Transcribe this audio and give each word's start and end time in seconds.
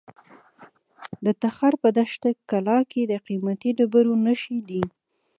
د 1.25 1.27
تخار 1.41 1.73
په 1.83 1.89
دشت 1.97 2.23
قلعه 2.49 2.81
کې 2.91 3.01
د 3.11 3.13
قیمتي 3.27 3.69
ډبرو 3.77 4.13
نښې 4.25 4.59
دي. 4.69 4.83